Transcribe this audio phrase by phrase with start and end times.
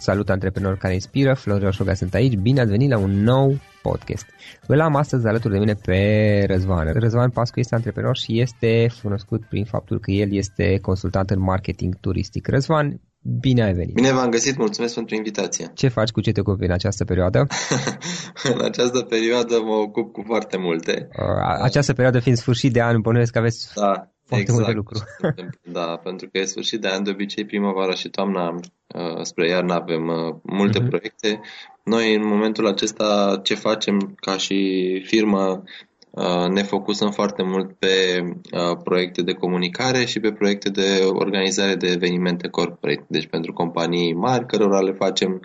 [0.00, 4.26] Salut antreprenori care inspiră, Florin Roșoga sunt aici, bine ați venit la un nou podcast.
[4.66, 6.92] Îl am astăzi alături de mine pe Răzvan.
[6.92, 11.96] Răzvan Pascu este antreprenor și este cunoscut prin faptul că el este consultant în marketing
[12.00, 12.48] turistic.
[12.48, 13.00] Răzvan,
[13.40, 13.94] Bine ai venit!
[13.94, 15.70] Bine v-am găsit, mulțumesc pentru invitație!
[15.74, 17.46] Ce faci, cu ce te ocupi în această perioadă?
[18.54, 21.08] în această perioadă mă ocup cu foarte multe.
[21.62, 24.58] Această perioadă fiind sfârșit de an, bănuiesc că aveți da, foarte exact.
[24.58, 25.04] multe lucruri.
[25.78, 29.74] da, pentru că e sfârșit de an, de obicei primăvara și toamna uh, spre iarnă
[29.74, 30.88] avem uh, multe uh-huh.
[30.88, 31.40] proiecte.
[31.82, 35.62] Noi în momentul acesta ce facem ca și firmă
[36.10, 38.22] Uh, ne focusăm foarte mult pe
[38.52, 43.04] uh, proiecte de comunicare și pe proiecte de organizare de evenimente corporate.
[43.08, 45.40] Deci pentru companii mari cărora le facem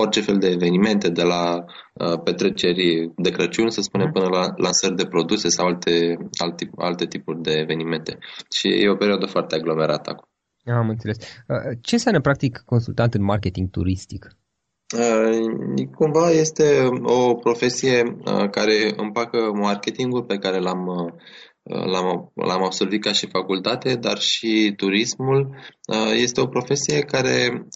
[0.00, 4.96] orice fel de evenimente, de la uh, petreceri de Crăciun, să spunem, până la lansări
[4.96, 8.18] de produse sau alte, alte, alte tipuri de evenimente.
[8.50, 10.28] Și e o perioadă foarte aglomerată acum.
[10.64, 11.16] Am înțeles.
[11.80, 14.28] Ce înseamnă practic consultant în marketing turistic?
[14.98, 21.12] Uh, cumva este o profesie uh, care împacă marketingul pe care l-am, uh,
[21.70, 25.54] l-am, l-am absolvit ca și facultate, dar și turismul.
[26.14, 27.66] Este o profesie care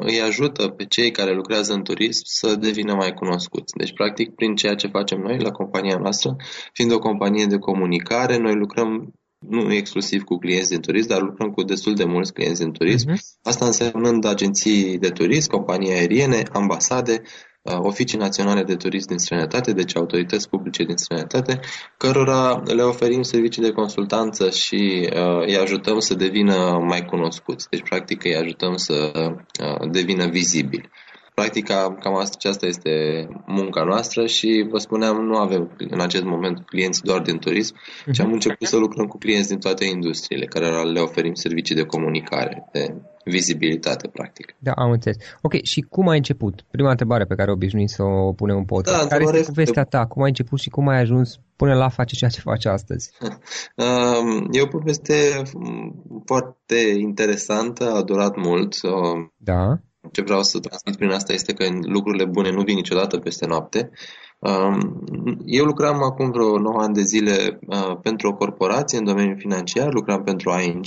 [0.00, 3.74] îi ajută pe cei care lucrează în turism să devină mai cunoscuți.
[3.76, 6.36] Deci, practic, prin ceea ce facem noi la compania noastră,
[6.72, 9.14] fiind o companie de comunicare, noi lucrăm
[9.48, 13.10] nu exclusiv cu clienți din turism, dar lucrăm cu destul de mulți clienți din turism.
[13.10, 13.40] Uh-huh.
[13.42, 19.72] Asta însemnând agenții de turism, companii aeriene, ambasade, uh, oficii naționale de turism din străinătate,
[19.72, 21.60] deci autorități publice din străinătate,
[21.96, 27.68] cărora le oferim servicii de consultanță și uh, îi ajutăm să devină mai cunoscuți.
[27.70, 30.90] Deci, practic, îi ajutăm să uh, devină vizibili.
[31.34, 36.66] Practica, cam asta, aceasta este munca noastră și vă spuneam, nu avem în acest moment
[36.66, 37.74] clienți doar din turism,
[38.12, 38.34] ci am mhm.
[38.34, 42.94] început să lucrăm cu clienți din toate industriile, care le oferim servicii de comunicare, de
[43.24, 44.54] vizibilitate, practic.
[44.58, 45.16] Da, am înțeles.
[45.42, 46.64] Ok, și cum ai început?
[46.70, 49.00] Prima întrebare pe care obișnuit să o punem în podcast.
[49.00, 50.06] Da, care este povestea ta?
[50.06, 53.10] Cum ai început și cum ai ajuns până la face ceea ce faci astăzi?
[53.76, 55.42] Um, e o poveste
[56.24, 58.76] foarte interesantă, a durat mult.
[59.36, 59.78] Da
[60.14, 63.90] ce vreau să transmit prin asta este că lucrurile bune nu vin niciodată peste noapte.
[64.38, 65.04] Um,
[65.44, 69.92] eu lucram acum vreo 9 ani de zile uh, pentru o corporație în domeniul financiar,
[69.92, 70.86] lucram pentru ING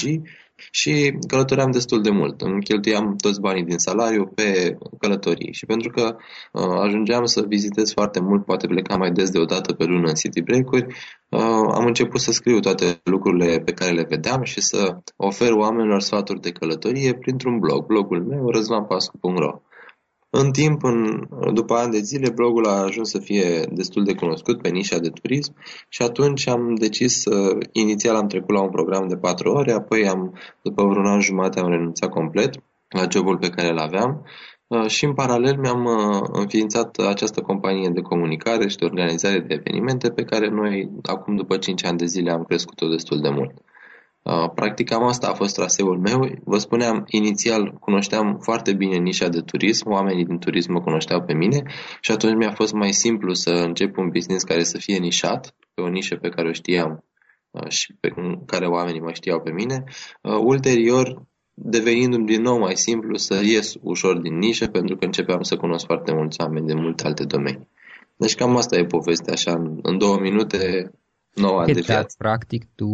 [0.71, 2.42] și călătoream destul de mult.
[2.42, 6.15] Îmi cheltuiam toți banii din salariu pe călătorii și pentru că
[6.51, 10.07] uh, ajungeam să vizitez foarte mult, poate plecam mai des de o dată pe lună
[10.07, 10.86] în city break-uri,
[11.30, 16.01] uh, am început să scriu toate lucrurile pe care le vedeam și să ofer oamenilor
[16.01, 19.62] sfaturi de călătorie printr-un blog, blogul meu răzvanpascu.ro.
[20.29, 24.62] În timp, în, după ani de zile, blogul a ajuns să fie destul de cunoscut
[24.62, 25.56] pe nișa de turism
[25.89, 30.07] și atunci am decis să, inițial am trecut la un program de patru ore, apoi
[30.07, 32.56] am, după vreun an jumate am renunțat complet
[32.88, 34.25] la jobul pe care îl aveam
[34.68, 39.53] uh, și în paralel mi-am uh, înființat această companie de comunicare și de organizare de
[39.53, 43.51] evenimente pe care noi acum după 5 ani de zile am crescut-o destul de mult.
[44.21, 46.29] Uh, practic cam asta a fost traseul meu.
[46.43, 51.33] Vă spuneam, inițial cunoșteam foarte bine nișa de turism, oamenii din turism mă cunoșteau pe
[51.33, 51.63] mine
[52.01, 55.81] și atunci mi-a fost mai simplu să încep un business care să fie nișat, pe
[55.81, 57.03] o nișă pe care o știam
[57.51, 58.13] uh, și pe
[58.45, 59.83] care oamenii mă știau pe mine.
[60.21, 65.41] Uh, ulterior, devenindu-mi din nou mai simplu să ies ușor din nișă pentru că începeam
[65.41, 67.67] să cunosc foarte mulți oameni de multe alte domenii.
[68.15, 70.91] Deci cam asta e povestea, așa, în, în două minute,
[71.37, 72.15] nouă ani de viață.
[72.17, 72.87] Practic, tu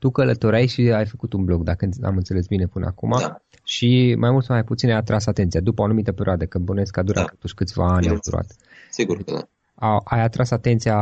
[0.00, 3.16] tu călătoreai și ai făcut un blog, dacă am înțeles bine până acum.
[3.20, 3.42] Da.
[3.64, 6.92] Și mai mult sau mai puțin ai atras atenția după o anumită perioadă, că bănuiesc
[6.92, 7.30] că a durat da.
[7.30, 8.46] totuși câțiva ani au durat.
[8.90, 9.48] Sigur că da.
[9.74, 10.96] A, ai atras atenția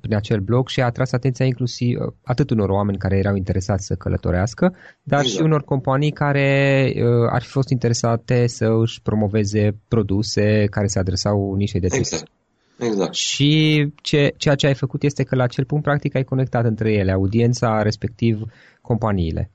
[0.00, 3.94] prin acel blog și ai atras atenția inclusiv atât unor oameni care erau interesați să
[3.94, 5.36] călătorească, dar exact.
[5.36, 10.98] și unor companii care uh, ar fi fost interesate să își promoveze produse care se
[10.98, 12.30] adresau nișei de exact.
[12.78, 13.14] Exact.
[13.14, 16.92] Și ce, ceea ce ai făcut este că la acel punct practic ai conectat între
[16.92, 18.40] ele, audiența, respectiv
[18.80, 19.50] companiile.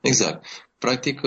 [0.00, 0.44] Exact.
[0.78, 1.20] Practic,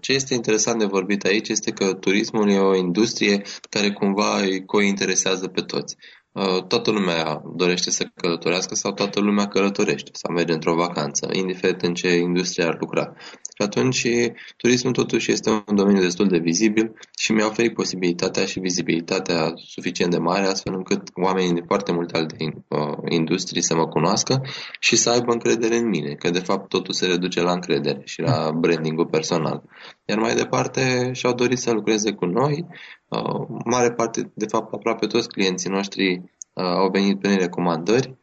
[0.00, 4.64] ce este interesant de vorbit aici este că turismul e o industrie care cumva îi
[4.64, 5.96] cointeresează pe toți.
[6.32, 11.82] Uh, toată lumea dorește să călătorească sau toată lumea călătorește sau merge într-o vacanță, indiferent
[11.82, 13.12] în ce industrie ar lucra.
[13.56, 14.08] Și atunci
[14.56, 20.10] turismul totuși este un domeniu destul de vizibil și mi-a oferit posibilitatea și vizibilitatea suficient
[20.10, 22.36] de mare astfel încât oamenii din foarte multe alte
[22.68, 24.42] uh, industrii să mă cunoască
[24.78, 28.20] și să aibă încredere în mine, că de fapt totul se reduce la încredere și
[28.20, 29.62] la branding-ul personal.
[30.04, 32.66] Iar mai departe și-au dorit să lucreze cu noi.
[33.08, 36.22] Uh, mare parte, de fapt aproape toți clienții noștri
[36.52, 38.16] uh, au venit prin recomandări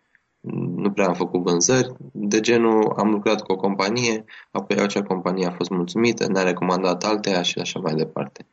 [0.75, 5.45] nu prea am făcut vânzări, de genul am lucrat cu o companie, apoi acea companie
[5.45, 8.45] a fost mulțumită, ne-a recomandat altea și așa mai departe.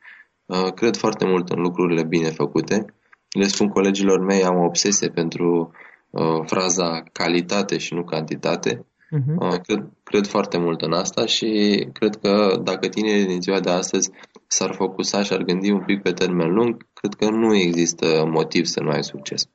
[0.45, 2.85] Uh, cred foarte mult în lucrurile bine făcute.
[3.29, 5.71] Le spun colegilor mei, am o obsesie pentru
[6.09, 8.85] uh, fraza calitate și nu cantitate.
[9.17, 9.61] Uh-huh.
[9.63, 11.47] Cred, cred foarte mult în asta și
[11.93, 14.11] cred că dacă tinerii din ziua de astăzi
[14.47, 18.65] s-ar focusa și ar gândi un pic pe termen lung, cred că nu există motiv
[18.65, 19.49] să nu ai succes.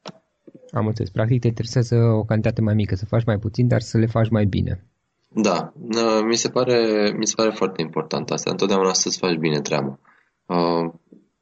[0.74, 1.10] Am înțeles.
[1.10, 4.28] Practic te interesează o cantitate mai mică, să faci mai puțin, dar să le faci
[4.28, 4.84] mai bine.
[5.28, 5.72] Da,
[6.26, 9.98] mi se pare, mi se pare foarte important asta, întotdeauna să-ți faci bine treaba.
[10.46, 10.92] Uh,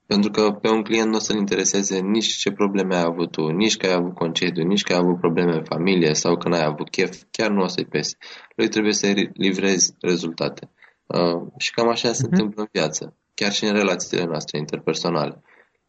[0.07, 3.49] pentru că pe un client nu o să-l intereseze nici ce probleme ai avut tu,
[3.49, 6.65] nici că ai avut concediu, nici că ai avut probleme în familie sau că n-ai
[6.65, 8.17] avut chef, chiar nu o să-i pese.
[8.57, 10.71] Lui trebuie să livrezi rezultate.
[11.07, 12.13] Uh, și cam așa uh-huh.
[12.15, 12.33] se mhm.
[12.33, 15.43] întâmplă în viață, chiar și în relațiile noastre interpersonale.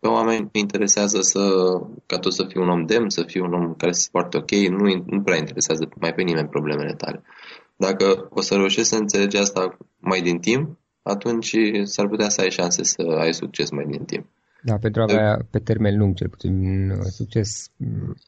[0.04, 1.40] Pe oameni îi interesează să,
[2.06, 4.52] ca tu să fii un om demn, să fii un om care se poartă ok,
[4.52, 7.24] nu, nu prea interesează mai pe nimeni problemele tale.
[7.76, 12.52] Dacă o să reușești să înțelegi asta mai din timp, atunci s-ar putea să ai
[12.52, 14.26] șanse să ai succes mai din timp.
[14.66, 17.70] Da, pentru a avea pe termen lung cel puțin uh, succes.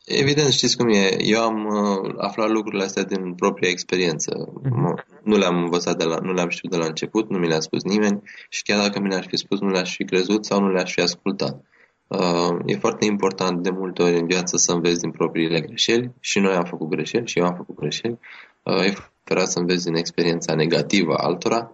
[0.06, 1.24] Evident, știți cum e.
[1.24, 4.32] Eu am uh, aflat lucrurile astea din propria experiență.
[4.62, 5.06] Uh-huh.
[5.24, 7.84] Nu le-am învățat de la, nu le-am știut de la început, nu mi le-a spus
[7.84, 10.94] nimeni și chiar dacă mi le-aș fi spus, nu le-aș fi crezut sau nu le-aș
[10.94, 11.64] fi ascultat.
[12.08, 16.40] Uh, e foarte important de multe ori în viață să înveți din propriile greșeli și
[16.40, 18.20] noi am făcut greșeli și eu am făcut greșeli.
[18.64, 21.72] Uh, e preferat să înveți din experiența negativă a altora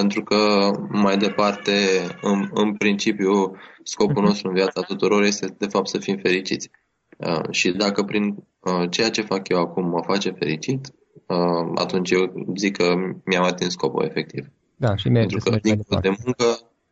[0.00, 1.72] pentru că mai departe,
[2.20, 6.70] în, în principiu, scopul nostru în viața tuturor este de fapt să fim fericiți.
[7.16, 10.92] Uh, și dacă prin uh, ceea ce fac eu acum mă face fericit,
[11.26, 14.46] uh, atunci eu zic că mi-am atins scopul efectiv.
[14.76, 16.44] Da, și merge Pentru că dincolo de muncă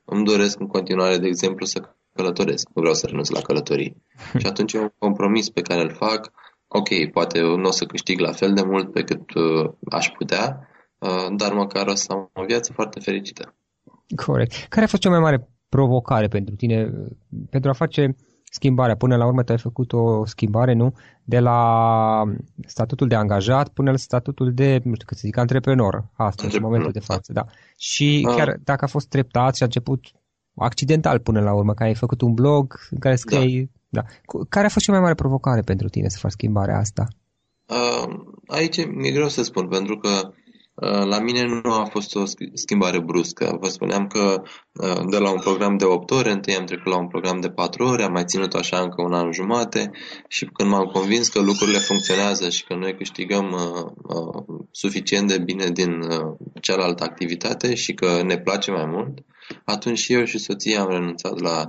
[0.05, 1.81] îmi doresc în continuare, de exemplu, să
[2.13, 2.69] călătoresc.
[2.75, 4.03] Nu vreau să renunț la călătorii.
[4.41, 6.31] și atunci e un compromis pe care îl fac.
[6.69, 10.59] Ok, poate nu o să câștig la fel de mult pe cât uh, aș putea,
[10.61, 10.73] uh,
[11.37, 13.55] dar măcar o să am o viață foarte fericită.
[14.17, 14.67] Corect.
[14.69, 16.93] Care a fost cea mai mare provocare pentru tine
[17.51, 18.97] pentru a face schimbarea?
[18.97, 20.95] Până la urmă tu ai făcut o schimbare, nu?
[21.25, 22.23] De la
[22.67, 26.63] statutul de angajat până la statutul de, nu știu cât să zic, antreprenor, astăzi, în
[26.63, 27.45] momentul de față, da.
[27.77, 28.35] Și ah.
[28.37, 30.05] chiar dacă a fost treptat și a început
[30.55, 33.71] accidental până la urmă, că ai făcut un blog în care scrii...
[33.89, 34.03] Da.
[34.03, 34.45] da.
[34.49, 37.09] Care a fost cea mai mare provocare pentru tine să faci schimbarea asta?
[37.67, 38.15] Uh,
[38.47, 40.35] aici mi-e greu să spun, pentru că uh,
[40.83, 43.57] la mine nu a fost o schimbare bruscă.
[43.61, 46.99] Vă spuneam că uh, de la un program de 8 ore, întâi am trecut la
[46.99, 49.91] un program de 4 ore, am mai ținut așa încă un an jumate
[50.29, 55.39] și când m-am convins că lucrurile funcționează și că noi câștigăm uh, uh, suficient de
[55.39, 59.19] bine din uh, cealaltă activitate și că ne place mai mult,
[59.65, 61.67] atunci și eu și soția am renunțat la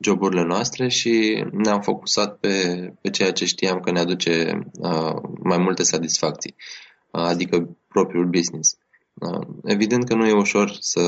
[0.00, 5.58] joburile noastre și ne-am focusat pe, pe ceea ce știam că ne aduce uh, mai
[5.58, 8.76] multe satisfacții, uh, adică propriul business.
[9.14, 11.00] Uh, evident că nu e ușor să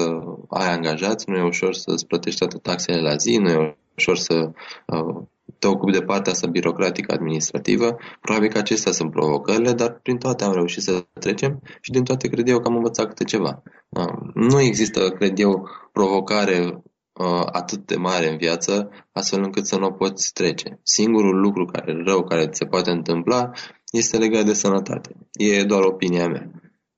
[0.48, 4.50] ai angajați, nu e ușor să-ți plătești toate taxele la zi, nu e ușor să
[4.86, 5.22] uh,
[5.58, 7.96] te ocupi de partea asta birocratică administrativă.
[8.20, 12.28] Probabil că acestea sunt provocările, dar prin toate am reușit să trecem și din toate
[12.28, 13.62] cred eu că am învățat câte ceva.
[13.88, 16.82] Uh, nu există, cred eu, provocare
[17.12, 20.78] uh, atât de mare în viață, astfel încât să nu o poți trece.
[20.82, 23.50] Singurul lucru care rău care ți se poate întâmpla
[23.98, 25.16] este legat de sănătate.
[25.32, 26.50] E doar opinia mea.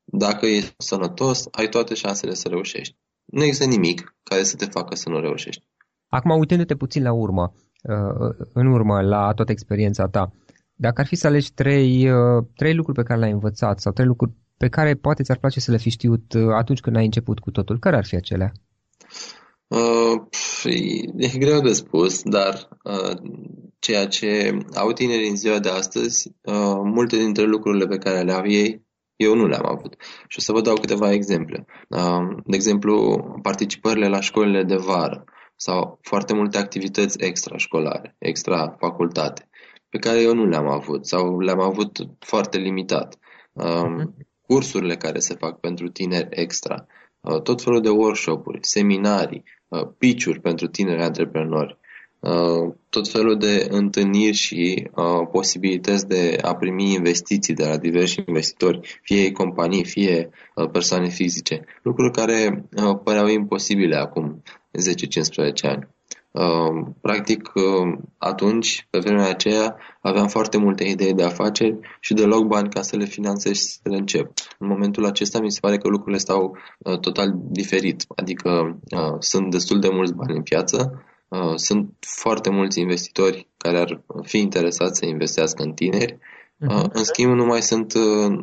[0.04, 2.96] Dacă ești sănătos, ai toate șansele să reușești.
[3.24, 5.62] Nu există nimic care să te facă să nu reușești.
[6.08, 10.32] Acum, uitându-te puțin la urmă, uh, în urmă, la toată experiența ta,
[10.74, 14.06] dacă ar fi să alegi trei, uh, trei lucruri pe care le-ai învățat sau trei
[14.06, 17.38] lucruri pe care poate ți-ar place să le fi știut uh, atunci când ai început
[17.38, 18.52] cu totul, care ar fi acelea?
[19.66, 20.22] Uh,
[21.16, 23.16] e greu de spus, dar uh,
[23.78, 28.32] ceea ce au tinerii în ziua de astăzi, uh, multe dintre lucrurile pe care le
[28.32, 28.84] au ei,
[29.16, 29.94] eu nu le-am avut.
[30.28, 31.64] Și o să vă dau câteva exemple.
[31.88, 35.24] Uh, de exemplu, participările la școlile de vară
[35.56, 39.48] sau foarte multe activități extrașcolare, extra-facultate,
[39.88, 43.18] pe care eu nu le-am avut sau le-am avut foarte limitat.
[43.52, 44.02] Uh,
[44.40, 46.86] cursurile care se fac pentru tineri extra,
[47.20, 51.85] uh, tot felul de workshop-uri, seminarii, uh, pitch-uri pentru tineri antreprenori, uh,
[52.88, 54.90] tot felul de întâlniri și
[55.30, 60.30] posibilități de a primi investiții de la diversi investitori, fie companii, fie
[60.72, 62.68] persoane fizice, lucruri care
[63.04, 64.42] păreau imposibile acum
[64.72, 65.88] 10-15 ani.
[66.36, 72.46] Ehm, practic, ehm, atunci, pe vremea aceea, aveam foarte multe idei de afaceri și deloc
[72.46, 74.32] bani ca să le finanțez și să le încep.
[74.58, 79.50] În momentul acesta mi se pare că lucrurile stau uh, total diferit, adică uh, sunt
[79.50, 81.00] destul de mulți bani în piață, uh,
[81.56, 86.18] sunt foarte mulți investitori care ar fi interesați să investească în tineri
[86.60, 86.88] Uh-huh.
[86.92, 88.38] În schimb, nu mai sunt, uh,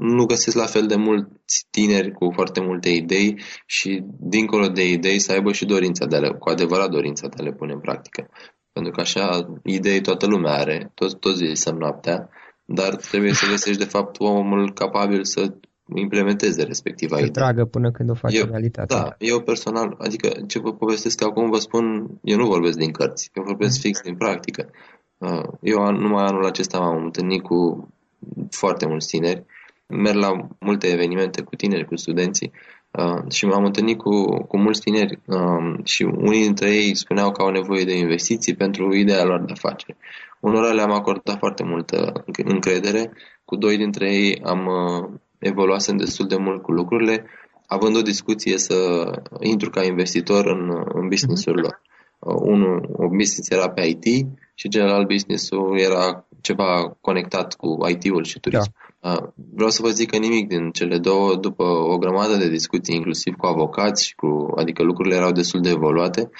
[0.00, 5.18] nu găsesc la fel de mulți tineri cu foarte multe idei și, dincolo de idei,
[5.18, 7.80] să aibă și dorința de a le, cu adevărat dorința de a le pune în
[7.80, 8.28] practică.
[8.72, 12.28] Pentru că așa, idei toată lumea are, toți, toți visăm noaptea,
[12.64, 15.54] dar trebuie să găsești, de fapt, omul capabil să
[15.94, 17.30] implementeze respectiva idee.
[17.30, 18.94] tragă până când o faci eu, realitate.
[18.94, 23.30] Da, eu personal, adică ce vă povestesc acum, vă spun, eu nu vorbesc din cărți,
[23.34, 24.70] eu vorbesc fix din practică.
[25.18, 27.88] Uh, eu numai anul acesta m-am întâlnit cu
[28.50, 29.44] foarte mulți tineri,
[29.86, 32.52] merg la multe evenimente cu tineri, cu studenții
[32.90, 37.42] uh, și m-am întâlnit cu, cu mulți tineri uh, și unii dintre ei spuneau că
[37.42, 39.96] au nevoie de investiții pentru ideea lor de afacere.
[40.40, 43.12] Unora le-am acordat foarte multă încredere,
[43.44, 44.68] cu doi dintre ei am
[45.42, 47.26] evoluat destul de mult cu lucrurile,
[47.66, 48.76] având o discuție să
[49.40, 51.80] intru ca investitor în, în business-ul lor.
[52.20, 58.40] Unul, un business era pe IT și celălalt business-ul era ceva conectat cu IT-ul și
[58.40, 58.72] turism.
[59.00, 59.32] Da.
[59.54, 63.34] Vreau să vă zic că nimic din cele două, după o grămadă de discuții, inclusiv
[63.34, 66.30] cu avocați, și cu, adică lucrurile erau destul de evoluate,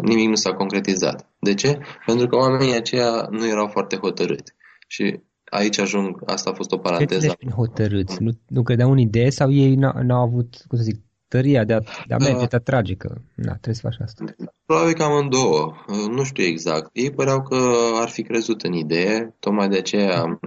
[0.00, 1.30] nimic nu s-a concretizat.
[1.38, 1.78] De ce?
[2.06, 4.54] Pentru că oamenii aceia nu erau foarte hotărâți.
[4.86, 7.26] Și aici ajung, asta a fost o paranteză.
[7.26, 8.22] Ce hotărâți?
[8.22, 10.96] Nu, nu credeau în idee sau ei n-au avut, cum să zic,
[11.28, 14.24] tăria de a, de a merge, de a trage, că na, trebuie să faci asta.
[14.66, 15.74] Probabil că amândouă,
[16.10, 16.90] nu știu exact.
[16.92, 17.56] Ei păreau că
[18.00, 20.38] ar fi crezut în idee, tocmai de aceea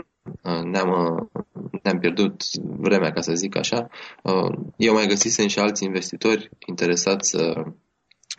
[0.44, 1.30] ne-am,
[1.84, 3.88] ne-am pierdut vremea, ca să zic așa.
[4.24, 7.64] Uh, eu mai găsisem și alți investitori interesați să,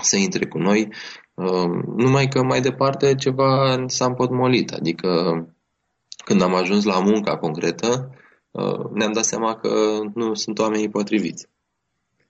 [0.02, 0.88] să intre cu noi,
[1.34, 5.08] uh, numai că mai departe ceva s-a împotmolit, adică
[6.24, 8.14] când am ajuns la munca concretă,
[8.92, 9.68] ne-am dat seama că
[10.14, 11.48] nu sunt oamenii potriviți.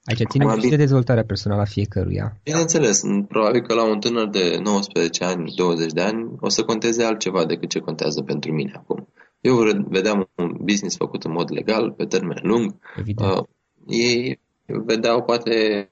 [0.03, 2.39] Aici ține și de dezvoltarea personală a fiecăruia.
[2.43, 7.03] Bineînțeles, probabil că la un tânăr de 19 ani, 20 de ani, o să conteze
[7.03, 9.07] altceva decât ce contează pentru mine acum.
[9.41, 9.55] Eu
[9.89, 12.75] vedeam un business făcut în mod legal, pe termen lung.
[12.99, 13.31] Evident.
[13.31, 13.43] Uh,
[13.87, 15.89] ei vedeau poate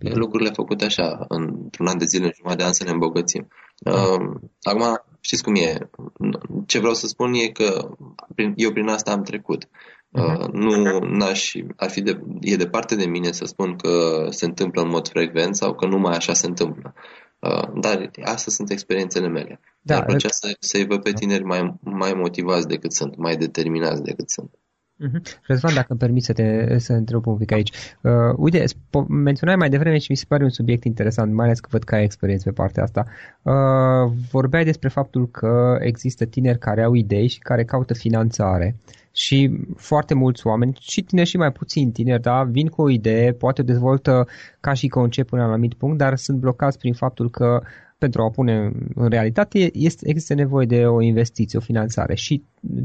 [0.00, 3.48] lucrurile făcute așa, într-un an de zile, în jumătate de an să ne îmbogățim.
[3.84, 5.90] Uh, acum, știți cum e?
[6.72, 7.88] Ce vreau să spun e că
[8.54, 9.68] eu prin asta am trecut.
[10.10, 14.82] Uh, nu n-aș, ar fi de, e departe de mine să spun că se întâmplă
[14.82, 16.94] în mod frecvent sau că numai așa se întâmplă.
[17.38, 19.60] Uh, dar astea sunt experiențele mele.
[19.80, 24.02] Da, Dar plăcea să, să-i văd pe tineri mai, mai motivați decât sunt, mai determinați
[24.02, 24.50] decât sunt.
[25.02, 25.40] Uh-huh.
[25.46, 27.70] Răzvan, dacă îmi permiți să te să întreb un pic aici.
[28.00, 28.64] Uh, uite,
[29.08, 31.94] menționai mai devreme și mi se pare un subiect interesant, mai ales că văd că
[31.94, 33.06] ai experiență pe partea asta.
[33.42, 38.76] Uh, vorbeai despre faptul că există tineri care au idei și care caută finanțare.
[39.14, 43.32] Și foarte mulți oameni, și tineri și mai puțin tineri, da, vin cu o idee,
[43.32, 44.26] poate o dezvoltă
[44.60, 47.62] ca și concept până la un anumit punct, dar sunt blocați prin faptul că
[48.02, 52.14] pentru a o pune în realitate, este, există nevoie de o investiție, o finanțare.
[52.14, 52.42] Și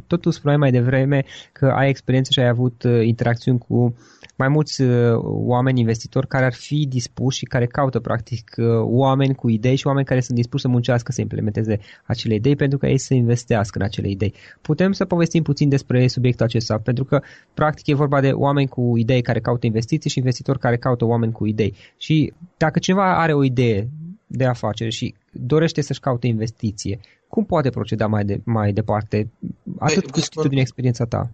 [0.07, 3.95] totul spuneai mai devreme că ai experiență și ai avut uh, interacțiuni cu
[4.37, 4.89] mai mulți uh,
[5.23, 9.87] oameni investitori care ar fi dispuși și care caută practic uh, oameni cu idei și
[9.87, 13.77] oameni care sunt dispuși să muncească să implementeze acele idei pentru că ei să investească
[13.79, 14.33] în acele idei.
[14.61, 17.21] Putem să povestim puțin despre subiectul acesta pentru că
[17.53, 21.31] practic e vorba de oameni cu idei care caută investiții și investitori care caută oameni
[21.31, 21.73] cu idei.
[21.97, 23.89] Și dacă cineva are o idee
[24.27, 29.29] de afaceri și dorește să-și caute investiție, cum poate proceda mai, de, mai departe,
[29.79, 31.29] atât păi, cu știtul din experiența ta?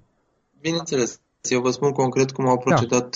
[0.61, 1.19] Bineînțeles.
[1.49, 2.61] Eu vă spun concret cum au da.
[2.61, 3.15] procedat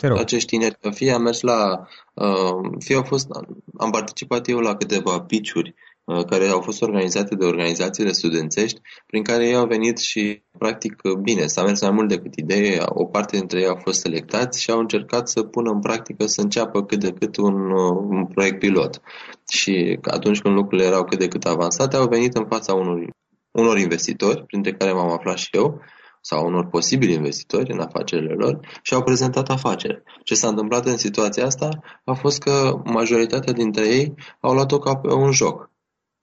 [0.00, 0.14] da.
[0.14, 0.78] acești tineri.
[0.90, 3.28] Fie am mers la, uh, fie au fost,
[3.76, 5.87] am participat eu la câteva piciuri Uh,
[6.30, 11.46] care au fost organizate de organizațiile studențești, prin care ei au venit și, practic, bine,
[11.46, 14.78] s-a mers mai mult decât idee, o parte dintre ei au fost selectați și au
[14.78, 19.00] încercat să pună în practică, să înceapă cât de cât un, uh, un proiect pilot.
[19.48, 23.04] Și atunci când lucrurile erau cât de cât avansate, au venit în fața unor,
[23.50, 25.80] unor investitori, printre care m-am aflat și eu,
[26.20, 30.02] sau unor posibili investitori în afacerile lor și au prezentat afaceri.
[30.24, 31.68] Ce s-a întâmplat în situația asta
[32.04, 35.70] a fost că majoritatea dintre ei au luat-o ca pe un joc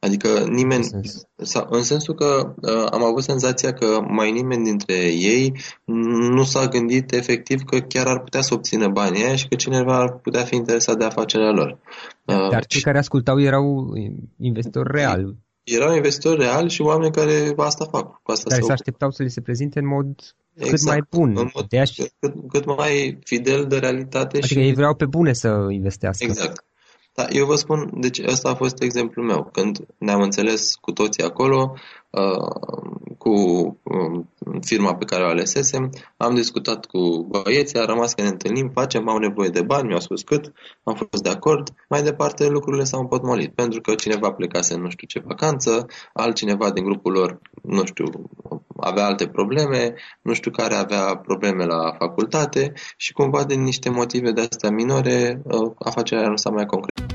[0.06, 1.64] Adică nimeni, în, sens.
[1.70, 5.54] în sensul că uh, am avut senzația că mai nimeni dintre ei
[6.36, 9.98] nu s-a gândit efectiv că chiar ar putea să obțină banii aia și că cineva
[9.98, 11.80] ar putea fi interesat de afacerea lor.
[12.26, 13.94] Uh, Dar cei care ascultau erau
[14.40, 15.36] investitori reali.
[15.64, 18.22] Erau investitori reali și oameni care asta fac.
[18.24, 20.08] Cu asta care se așteptau să li se prezinte în mod
[20.54, 21.30] exact, cât mai bun.
[21.38, 21.68] În mod,
[22.20, 24.38] cât, cât mai fidel de realitate.
[24.38, 24.60] Adică și...
[24.60, 26.26] ei vreau pe bune să investească.
[26.26, 26.64] Exact.
[27.16, 29.50] Da, eu vă spun, deci ăsta a fost exemplul meu.
[29.52, 31.74] Când ne-am înțeles cu toții acolo,
[32.10, 34.30] uh, cu um,
[34.62, 39.10] firma pe care o alesesem, am discutat cu băieții, a rămas că ne întâlnim, facem,
[39.10, 41.74] am nevoie de bani, mi-au spus cât, am fost de acord.
[41.90, 46.72] Mai departe lucrurile s-au împotmolit, pentru că cineva plecase în nu știu ce vacanță, altcineva
[46.72, 48.06] din grupul lor, nu știu,
[48.78, 54.32] avea alte probleme, nu știu care avea probleme la facultate și cumva din niște motive
[54.32, 57.15] de astea minore, uh, afacerea nu s-a mai concret.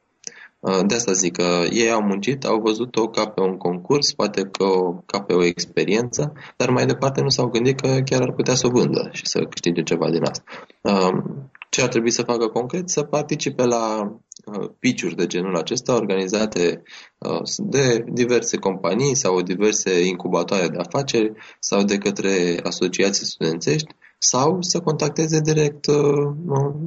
[0.61, 4.63] de asta zic că ei au muncit, au văzut-o ca pe un concurs, poate că
[4.63, 8.55] o, ca pe o experiență, dar mai departe nu s-au gândit că chiar ar putea
[8.55, 10.43] să o vândă și să câștige ceva din asta.
[10.81, 12.89] Um, ce ar trebui să facă concret?
[12.89, 14.01] Să participe la
[14.45, 16.83] uh, pitch de genul acesta organizate
[17.17, 24.61] uh, de diverse companii sau diverse incubatoare de afaceri sau de către asociații studențești sau
[24.61, 26.31] să contacteze direct uh,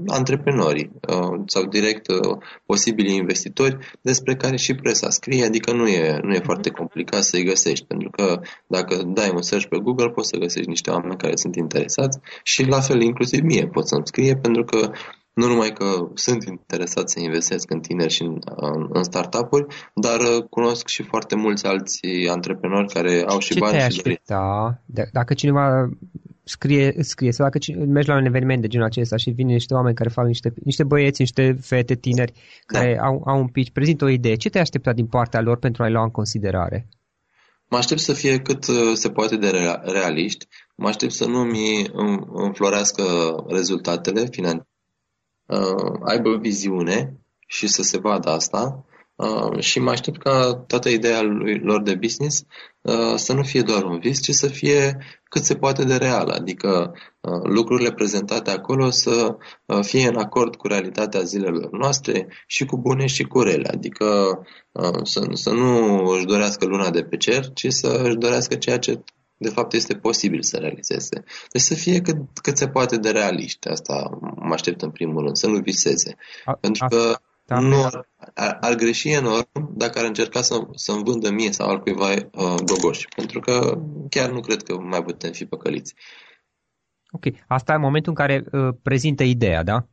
[0.07, 6.20] antreprenorii uh, sau direct uh, posibili investitori despre care și presa scrie, adică nu e,
[6.23, 10.29] nu e foarte complicat să-i găsești, pentru că dacă dai un search pe Google poți
[10.29, 14.37] să găsești niște oameni care sunt interesați și la fel inclusiv mie pot să-mi scrie
[14.37, 14.90] pentru că
[15.35, 18.38] nu numai că sunt interesat să investesc în tineri și în,
[18.88, 23.79] în startup-uri, dar uh, cunosc și foarte mulți alți antreprenori care au și Ce bani
[23.79, 25.88] și aștepta, dacă cineva
[26.44, 29.94] scrie, scrie sau dacă mergi la un eveniment de genul acesta și vin niște oameni
[29.94, 32.33] care fac niște, niște băieți, niște fete tineri
[32.66, 32.79] da.
[32.79, 35.83] care au, au un pitch, prezintă o idee, ce te aștepta din partea lor pentru
[35.83, 36.88] a-i lua în considerare?
[37.68, 39.51] Mă aștept să fie cât uh, se poate de
[39.83, 41.87] realiști, mă aștept să nu mi
[42.33, 43.03] înflorească
[43.49, 44.68] rezultatele financiare
[45.46, 48.85] uh, aibă viziune și să se vadă asta.
[49.14, 52.44] Uh, și mă aștept ca toată ideea lui, lor de business
[52.80, 54.98] uh, să nu fie doar un vis, ci să fie
[55.35, 60.57] cât se poate de real, adică uh, lucrurile prezentate acolo să uh, fie în acord
[60.57, 64.04] cu realitatea zilelor noastre și cu bune și cu rele, adică
[64.72, 68.78] uh, să, să nu își dorească luna de pe cer, ci să își dorească ceea
[68.78, 69.02] ce
[69.37, 71.25] de fapt este posibil să realizeze.
[71.53, 73.68] Deci să fie cât, cât se poate de realiști.
[73.68, 76.16] Asta mă aștept în primul rând, să nu viseze.
[76.44, 81.05] A, Pentru că da, nu ar, ar, ar greși enorm dacă ar încerca să, să-mi
[81.05, 83.09] vândă mie sau altcuiva uh, gogoși.
[83.16, 85.94] Pentru că chiar nu cred că mai putem fi păcăliți.
[87.11, 87.25] Ok.
[87.47, 89.87] Asta e momentul în care uh, prezintă ideea, da?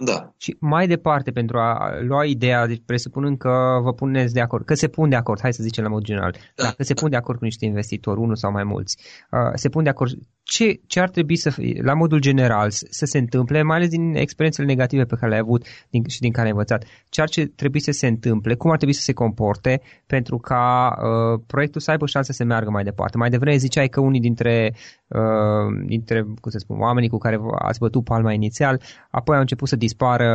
[0.00, 0.34] Da.
[0.36, 4.74] Și mai departe, pentru a lua ideea, deci presupunând că vă puneți de acord, că
[4.74, 6.64] se pun de acord, hai să zicem la mod general, da.
[6.64, 8.98] dacă se pun de acord cu niște investitori, unul sau mai mulți,
[9.30, 10.12] uh, se pun de acord,
[10.54, 14.14] ce, ce ar trebui să fie, la modul general, să se întâmple, mai ales din
[14.14, 17.80] experiențele negative pe care le-ai avut din, și din care ai învățat, ce ar trebui
[17.80, 22.06] să se întâmple, cum ar trebui să se comporte pentru ca uh, proiectul să aibă
[22.06, 23.16] șanse să meargă mai departe.
[23.18, 24.74] Mai devreme ziceai că unii dintre,
[25.08, 28.80] uh, dintre cum să spun, oamenii cu care ați bătut palma inițial,
[29.10, 30.28] apoi au început să dispară,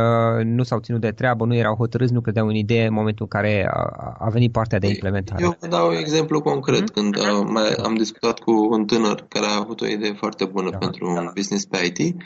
[0.44, 3.40] nu s-au ținut de treabă, nu erau hotărâți, nu credeau în idee în momentul în
[3.40, 5.42] care a, a venit partea de implementare.
[5.42, 6.82] Eu vă dau un exemplu concret.
[6.82, 6.94] Mm-hmm.
[6.94, 10.70] Când uh, mai am discutat cu un tânăr care a avut o idee foarte bună
[10.70, 11.20] da, pentru da.
[11.20, 12.16] un business pe IT,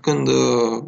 [0.00, 0.84] când uh,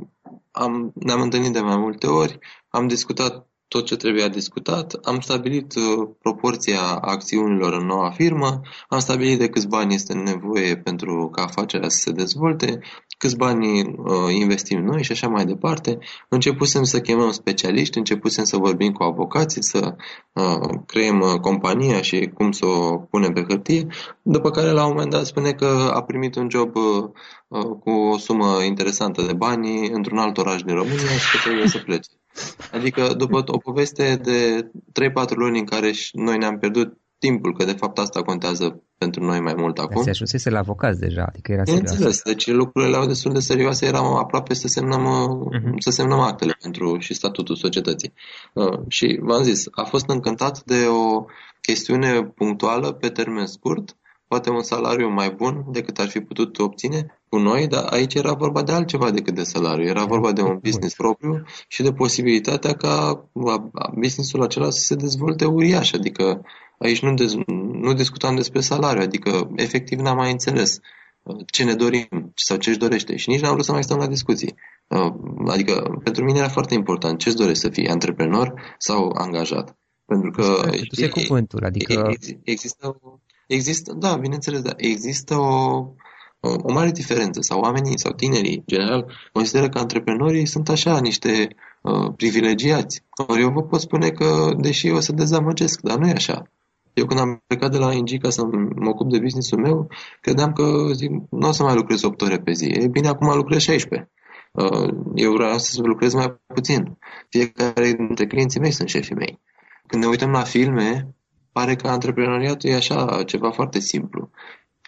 [0.51, 2.39] am, ne-am întâlnit de mai multe ori,
[2.69, 8.99] am discutat tot ce trebuia discutat, am stabilit uh, proporția acțiunilor în noua firmă, am
[8.99, 12.81] stabilit de câți bani este nevoie pentru ca afacerea să se dezvolte,
[13.21, 15.99] câți bani uh, investim noi și așa mai departe.
[16.29, 19.95] Începusem să chemăm specialiști, începusem să vorbim cu avocații, să
[20.33, 23.87] uh, creăm uh, compania și cum să o punem pe hârtie,
[24.23, 27.05] după care la un moment dat spune că a primit un job uh,
[27.49, 31.67] uh cu o sumă interesantă de bani într-un alt oraș din România și că trebuie
[31.67, 32.11] să plece.
[32.73, 34.71] Adică după o poveste de
[35.03, 39.41] 3-4 luni în care noi ne-am pierdut timpul, că de fapt asta contează pentru noi
[39.41, 40.03] mai mult acum.
[40.03, 41.91] Se ajunsese la avocați deja, adică era serios.
[41.91, 45.79] Înțeles, deci lucrurile erau destul de serioase, eram aproape să semnăm, uh-huh.
[45.79, 48.13] să semnăm actele pentru și statutul societății.
[48.53, 51.25] Uh, și v-am zis, a fost încântat de o
[51.61, 53.97] chestiune punctuală pe termen scurt,
[54.29, 58.33] poate un salariu mai bun decât ar fi putut obține cu noi, dar aici era
[58.33, 59.87] vorba de altceva decât de salariu.
[59.89, 63.25] Era vorba de un business propriu și de posibilitatea ca
[63.95, 65.93] businessul acela să se dezvolte uriaș.
[65.93, 66.43] Adică
[66.85, 67.35] aici nu, dez,
[67.73, 70.79] nu discutam despre salariu, adică efectiv n-am mai înțeles
[71.23, 73.99] uh, ce ne dorim sau ce își dorește și nici n-am vrut să mai stăm
[73.99, 74.55] la discuții.
[74.89, 75.13] Uh,
[75.47, 79.77] adică pentru mine era foarte important ce îți dorești să fii, antreprenor sau angajat.
[80.05, 80.71] Pentru că...
[80.95, 82.13] Tu cuvântul, adică...
[82.43, 83.01] Există,
[83.47, 85.87] există, da, bineînțeles, da, există o,
[86.41, 91.49] o mare diferență sau oamenii sau tinerii, în general, consideră că antreprenorii sunt așa niște
[91.83, 93.05] uh, privilegiați.
[93.27, 96.51] Ori eu vă pot spune că, deși eu o să dezamăgesc, dar nu e așa.
[97.01, 99.89] Eu când am plecat de la ING ca să mă ocup de business-ul meu,
[100.21, 102.65] credeam că zic, nu o să mai lucrez 8 ore pe zi.
[102.65, 104.11] E bine, acum lucrez 16.
[104.53, 106.99] Uh, eu vreau să lucrez mai puțin.
[107.29, 109.41] Fiecare dintre clienții mei sunt șefii mei.
[109.87, 111.15] Când ne uităm la filme,
[111.53, 114.31] pare că antreprenoriatul e așa, ceva foarte simplu.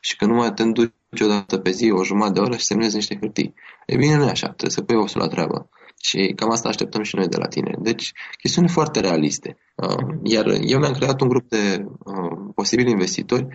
[0.00, 2.94] Și că numai te duci o dată pe zi, o jumătate de oră și semnezi
[2.94, 3.54] niște hârtii.
[3.86, 5.68] E bine, nu e așa, trebuie să pui osul la treabă.
[6.04, 7.74] Și cam asta așteptăm și noi de la tine.
[7.78, 9.56] Deci, chestiuni foarte realiste.
[9.76, 13.46] Uh, iar eu mi-am creat un grup de uh, posibili investitori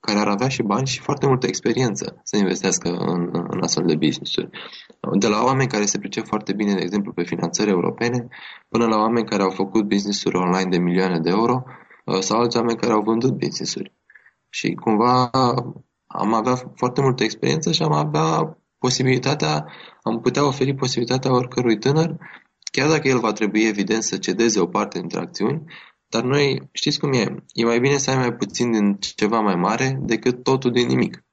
[0.00, 3.96] care ar avea și bani și foarte multă experiență să investească în, în astfel de
[3.96, 4.50] business-uri.
[5.00, 8.28] Uh, de la oameni care se pricep foarte bine, de exemplu, pe finanțări europene,
[8.68, 11.62] până la oameni care au făcut business-uri online de milioane de euro
[12.20, 13.92] sau alți oameni care au vândut business-uri.
[14.48, 15.30] Și cumva
[16.06, 19.66] am avea foarte multă experiență și am avea posibilitatea,
[20.02, 22.16] am putea oferi posibilitatea oricărui tânăr,
[22.72, 25.62] chiar dacă el va trebui evident să cedeze o parte dintre acțiuni,
[26.08, 29.54] dar noi, știți cum e, e mai bine să ai mai puțin din ceva mai
[29.54, 31.26] mare decât totul din nimic.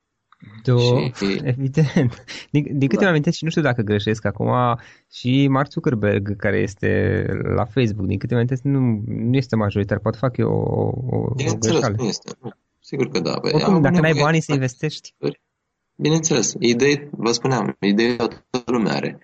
[0.64, 1.12] Do, și...
[1.44, 2.24] evident.
[2.52, 3.10] Din, din câte da.
[3.10, 4.52] amintesc și nu știu dacă greșesc acum,
[5.12, 7.26] și Mark Zuckerberg, care este
[7.56, 10.00] la Facebook, din câte amintesc, nu, nu este majoritar.
[10.00, 11.96] Poate fac eu o, o, o greșeală.
[11.98, 12.32] nu este.
[12.80, 13.40] Sigur că da.
[13.40, 15.16] Păi, Oricum, dacă n-ai banii să investești.
[15.96, 16.54] Bineînțeles.
[16.60, 19.20] Idei, vă spuneam, ideea toată lumea are.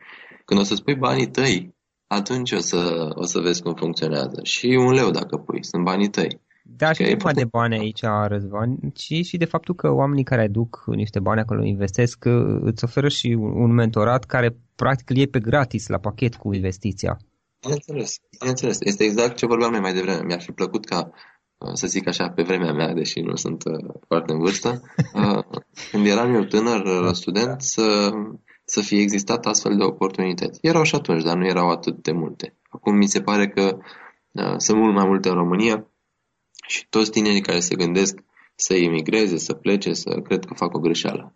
[0.45, 1.75] Când o să spui banii tăi,
[2.07, 4.39] atunci o să, o să vezi cum funcționează.
[4.43, 6.41] Și un leu dacă pui, sunt banii tăi.
[6.63, 10.41] Da, și nu numai de bani aici, Răzvan, ci și de faptul că oamenii care
[10.41, 12.25] aduc niște bani acolo, investesc,
[12.61, 17.17] îți oferă și un mentorat care practic îl iei pe gratis la pachet cu investiția.
[17.61, 18.77] Bineînțeles, bineînțeles.
[18.79, 20.23] Este exact ce vorbeam noi mai devreme.
[20.25, 21.11] Mi-ar fi plăcut ca,
[21.57, 24.81] uh, să zic așa, pe vremea mea, deși nu sunt uh, foarte în vârstă,
[25.13, 25.43] uh,
[25.91, 28.11] când eram eu tânăr student, să,
[28.65, 30.59] să fie existat astfel de oportunități.
[30.61, 32.57] Erau și atunci, dar nu erau atât de multe.
[32.69, 33.77] Acum mi se pare că
[34.57, 35.87] sunt mult mai multe în România
[36.67, 38.19] și toți tinerii care se gândesc
[38.55, 41.33] să emigreze, să plece, să cred că fac o greșeală.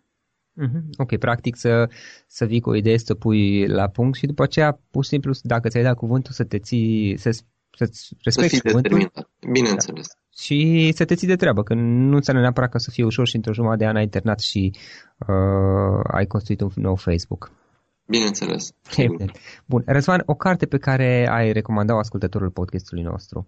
[0.62, 0.82] Mm-hmm.
[0.96, 1.90] Ok, practic să,
[2.26, 5.08] să vii cu o idee, să o pui la punct și după aceea, pur și
[5.08, 7.30] simplu, dacă ți-ai dat cuvântul, să te ții, să,
[7.70, 8.82] să-ți respecti să fii cuvântul.
[8.82, 10.06] determinat, bineînțeles.
[10.06, 10.23] Da.
[10.36, 13.36] Și să te ții de treabă, că nu înseamnă neapărat că să fie ușor și
[13.36, 14.72] într-o jumătate de an ai internat și
[15.28, 17.50] uh, ai construit un nou Facebook.
[18.06, 18.70] Bineînțeles.
[19.70, 19.82] Bun.
[19.86, 23.46] Răzvan, o carte pe care ai recomandat ascultătorul podcastului nostru?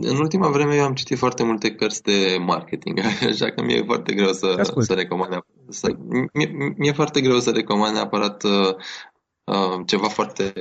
[0.00, 2.98] În ultima vreme eu am citit foarte multe cărți de marketing,
[3.30, 5.44] așa că mi-e foarte greu să, să recomand.
[5.68, 5.96] Să,
[6.32, 8.74] mi-e, mi-e foarte greu să recomand neapărat uh, uh,
[9.86, 10.52] ceva foarte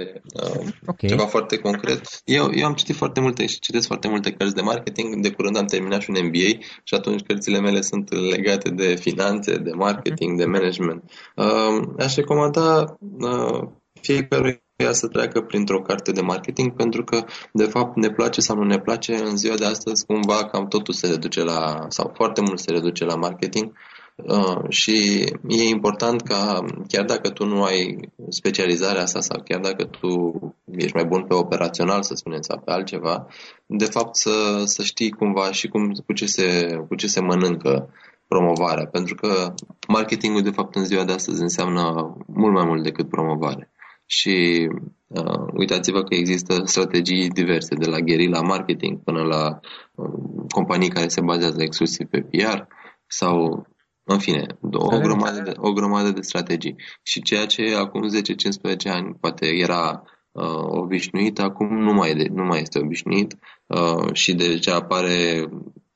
[0.44, 1.10] uh, okay.
[1.10, 2.22] ceva foarte concret.
[2.26, 5.22] Eu, eu am citit foarte multe și citesc foarte multe cărți de marketing.
[5.22, 9.56] De curând am terminat și un MBA și atunci cărțile mele sunt legate de finanțe,
[9.56, 11.12] de marketing, de management.
[11.36, 13.62] Uh, aș recomanda uh,
[14.02, 18.56] fiecare ea să treacă printr-o carte de marketing pentru că, de fapt, ne place sau
[18.56, 22.42] nu ne place, în ziua de astăzi cumva cam totul se reduce la, sau foarte
[22.42, 23.72] mult se reduce la marketing
[24.16, 29.84] uh, și e important ca, chiar dacă tu nu ai specializarea asta sau chiar dacă
[29.84, 30.40] tu
[30.78, 33.28] ești mai bun pe operațional, să spunem, sau pe altceva,
[33.66, 37.90] de fapt să, să știi cumva și cum, cu, ce se, cu ce se mănâncă
[38.28, 39.54] promovarea, pentru că
[39.88, 43.72] marketingul de fapt în ziua de astăzi înseamnă mult mai mult decât promovare.
[44.06, 44.68] Și
[45.08, 49.60] uh, uitați-vă că există strategii diverse, de la guerrilla marketing până la
[49.96, 50.10] uh,
[50.50, 52.60] companii care se bazează exclusiv pe PR
[53.08, 53.68] sau,
[54.12, 56.76] în fine, o grămadă, de, o grămadă de strategii.
[57.04, 62.44] Și ceea ce acum 10-15 ani poate era uh, obișnuit, acum nu mai, de, nu
[62.44, 65.50] mai este obișnuit uh, și deja pare,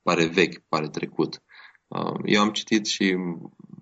[0.04, 1.42] pare vechi, pare trecut.
[1.88, 3.16] Uh, eu am citit și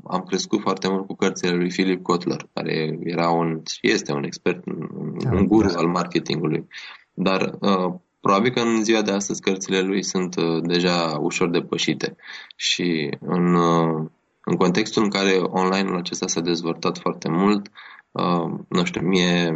[0.08, 4.65] am crescut foarte mult cu cărțile lui Philip Kotler, care era un, este un expert,
[4.65, 5.78] un, da, un guru da.
[5.78, 6.67] al marketingului.
[7.13, 12.15] Dar uh, probabil că în ziua de astăzi cărțile lui sunt uh, deja ușor depășite
[12.56, 14.10] și în, uh,
[14.43, 17.71] în contextul în care online-ul acesta s-a dezvoltat foarte mult,
[18.12, 19.56] uh, nu știu, mie,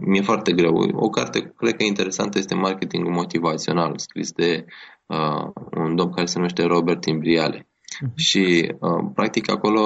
[0.00, 0.74] mi-e foarte greu.
[0.92, 4.64] O carte, cred că interesantă, este Marketingul Motivațional, scris de
[5.06, 5.44] uh,
[5.76, 7.58] un domn care se numește Robert Imbriale.
[7.58, 8.14] Uh-huh.
[8.14, 9.80] Și, uh, practic, acolo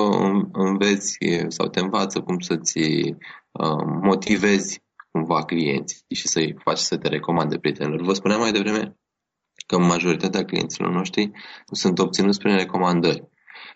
[0.52, 2.78] înveți sau te învață cum să-ți
[3.52, 8.02] uh, motivezi cumva clienții și să-i faci să te recomande prietenilor.
[8.02, 8.96] Vă spuneam mai devreme
[9.66, 11.30] că majoritatea clienților noștri
[11.72, 13.28] sunt obținuți prin recomandări.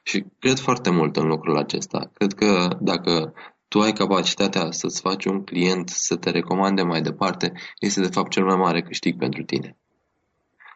[0.03, 2.11] Și cred foarte mult în lucrul acesta.
[2.15, 3.33] Cred că dacă
[3.69, 8.31] tu ai capacitatea să-ți faci un client să te recomande mai departe, este de fapt
[8.31, 9.77] cel mai mare câștig pentru tine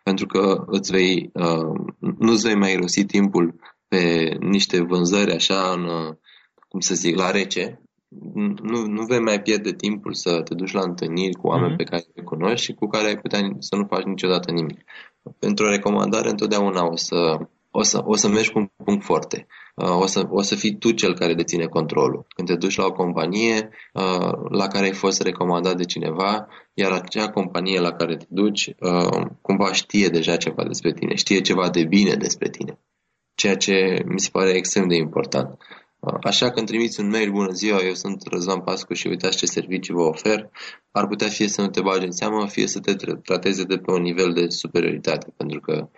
[0.05, 3.55] pentru că îți vei, uh, nu îți vei mai irosi timpul
[3.89, 6.15] pe niște vânzări așa în, uh,
[6.69, 7.81] cum să zic, la rece,
[8.63, 11.77] nu, nu vei mai pierde timpul să te duci la întâlniri cu oameni mm-hmm.
[11.77, 14.81] pe care îi cunoști și cu care ai putea să nu faci niciodată nimic.
[15.39, 17.39] Pentru o recomandare întotdeauna o să,
[17.71, 19.47] o să, o să mergi cu un punct forte.
[19.75, 22.27] Uh, o să, o să fii tu cel care deține controlul.
[22.29, 26.93] Când te duci la o companie uh, la care ai fost recomandat de cineva, iar
[26.93, 31.71] acea companie la care te duci uh, cumva știe deja ceva despre tine, știe ceva
[31.71, 32.79] de bine despre tine,
[33.35, 35.59] ceea ce mi se pare extrem de important.
[36.23, 39.47] Așa că când trimiți un mail, bună ziua, eu sunt Răzvan Pascu și uitați ce
[39.47, 40.51] servicii vă ofer,
[40.91, 43.91] ar putea fie să nu te bagi în seamă, fie să te trateze de pe
[43.91, 45.89] un nivel de superioritate, pentru că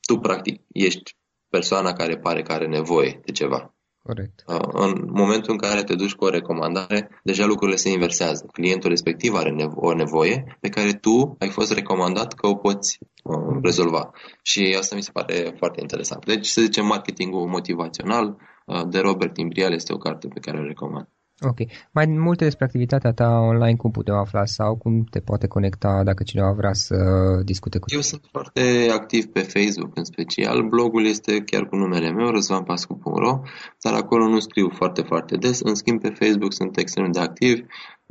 [0.00, 1.16] tu, practic, ești
[1.50, 3.74] persoana care pare că are nevoie de ceva.
[4.02, 4.42] Corect.
[4.46, 8.46] Uh, în momentul în care te duci cu o recomandare, deja lucrurile se inversează.
[8.52, 12.98] Clientul respectiv are nevo- o nevoie pe care tu ai fost recomandat că o poți
[13.22, 14.10] uh, rezolva.
[14.42, 16.24] Și asta mi se pare foarte interesant.
[16.24, 18.36] Deci, să zicem, marketingul motivațional
[18.66, 21.08] uh, de Robert Imbrial este o carte pe care o recomand.
[21.40, 21.58] Ok.
[21.92, 26.22] Mai multe despre activitatea ta online, cum putem afla sau cum te poate conecta dacă
[26.22, 26.96] cineva vrea să
[27.44, 28.00] discute cu tine?
[28.00, 30.68] Eu sunt foarte activ pe Facebook în special.
[30.68, 33.40] Blogul este chiar cu numele meu, răzvanpascu.ro,
[33.82, 35.60] dar acolo nu scriu foarte, foarte des.
[35.60, 37.66] În schimb, pe Facebook sunt extrem de activ.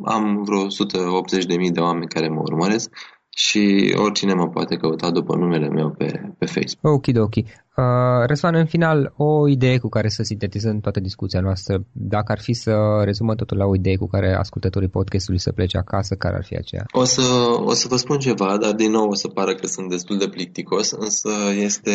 [0.06, 2.90] Am vreo 180.000 de oameni care mă urmăresc
[3.30, 6.94] și oricine mă poate căuta după numele meu pe, pe Facebook.
[6.94, 7.36] Ok, ok.
[7.80, 12.40] Uh, Răzvan, în final, o idee cu care să sintetizăm toată discuția noastră, dacă ar
[12.40, 16.36] fi să rezumăm totul la o idee cu care ascultătorii podcastului să plece acasă, care
[16.36, 16.86] ar fi aceea?
[16.92, 17.22] O să,
[17.64, 20.28] o să vă spun ceva, dar din nou o să pară că sunt destul de
[20.30, 21.94] plicticos, însă, este,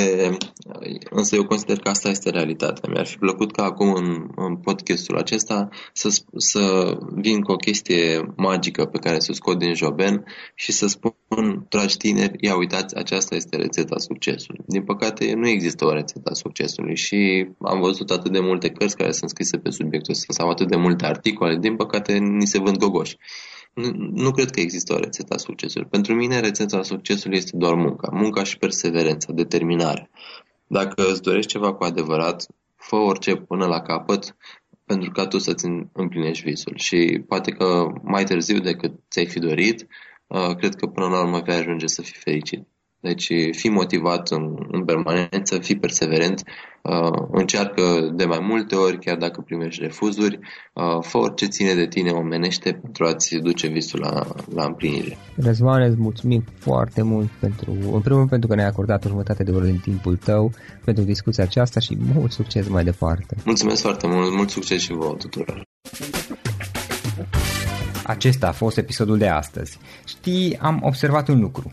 [1.10, 2.90] însă eu consider că asta este realitatea.
[2.92, 8.32] Mi-ar fi plăcut ca acum în, în podcastul acesta să, să vin cu o chestie
[8.36, 12.96] magică pe care să o scot din joben și să spun, dragi tineri, ia uitați,
[12.96, 14.60] aceasta este rețeta succesului.
[14.66, 18.70] Din păcate, nu există există o rețetă a succesului și am văzut atât de multe
[18.70, 22.46] cărți care sunt scrise pe subiectul ăsta sau atât de multe articole, din păcate ni
[22.46, 23.16] se vând gogoși.
[23.74, 25.88] Nu, nu cred că există o rețetă a succesului.
[25.90, 28.08] Pentru mine rețeta a succesului este doar munca.
[28.12, 30.10] Munca și perseverența, determinare.
[30.66, 34.36] Dacă îți dorești ceva cu adevărat, fă orice până la capăt
[34.84, 36.72] pentru ca tu să-ți împlinești visul.
[36.76, 39.86] Și poate că mai târziu decât ți-ai fi dorit,
[40.26, 42.66] uh, cred că până la urmă vei ajunge să fii fericit.
[43.08, 46.42] Deci fii motivat în, în permanență, fii perseverent,
[46.82, 47.82] uh, încearcă
[48.14, 50.38] de mai multe ori, chiar dacă primești refuzuri,
[50.72, 55.16] uh, fă orice ține de tine omenește pentru a-ți duce visul la, la împlinire.
[55.36, 59.42] Răzvan, îți mulțumim foarte mult pentru, în primul rând pentru că ne-ai acordat o jumătate
[59.42, 60.52] de oră din timpul tău
[60.84, 63.36] pentru discuția aceasta și mult succes mai departe.
[63.44, 65.62] Mulțumesc foarte mult, mult succes și vouă tuturor.
[68.06, 69.78] Acesta a fost episodul de astăzi.
[70.06, 71.72] Știi, am observat un lucru.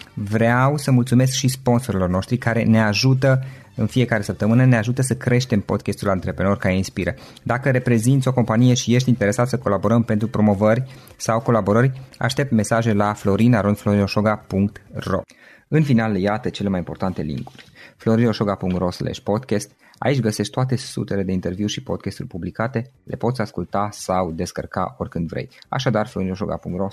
[0.13, 3.43] Vreau să mulțumesc și sponsorilor noștri care ne ajută
[3.75, 7.13] în fiecare săptămână, ne ajută să creștem podcastul Antreprenor care inspiră.
[7.43, 10.83] Dacă reprezinți o companie și ești interesat să colaborăm pentru promovări
[11.17, 15.21] sau colaborări, aștept mesaje la florinaronflorioșoga.ro
[15.67, 17.65] În final, iată cele mai importante linkuri.
[17.97, 18.89] florioșoga.ro
[19.23, 24.95] podcast Aici găsești toate sutele de interviuri și podcasturi publicate, le poți asculta sau descărca
[24.97, 25.49] oricând vrei.
[25.69, 26.87] Așadar, florinoșoga.ro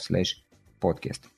[0.78, 1.38] podcast.